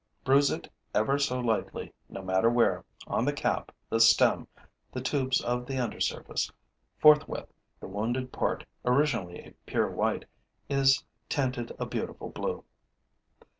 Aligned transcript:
Bruise 0.23 0.49
it 0.49 0.67
ever 0.95 1.19
so 1.19 1.37
lightly, 1.39 1.93
no 2.09 2.23
matter 2.23 2.49
where, 2.49 2.83
on 3.05 3.23
the 3.23 3.31
cap, 3.31 3.71
the 3.87 3.99
stem, 3.99 4.47
the 4.91 4.99
tubes 4.99 5.39
of 5.41 5.67
the 5.67 5.77
undersurface: 5.77 6.51
forthwith, 6.97 7.53
the 7.79 7.87
wounded 7.87 8.31
part, 8.33 8.65
originally 8.83 9.37
a 9.45 9.53
pure 9.67 9.91
white, 9.91 10.25
is 10.67 11.03
tinted 11.29 11.71
a 11.77 11.85
beautiful 11.85 12.29
blue. 12.29 12.63